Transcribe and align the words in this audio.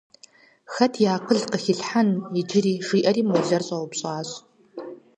Хэт 0.73 0.93
и 1.03 1.05
акъыл 1.15 1.39
къыхилъхьэн 1.51 2.09
иджыри,– 2.39 2.73
жиӀэри 2.87 3.21
молэр 3.29 3.63
щӀэупщӀащ. 3.67 4.29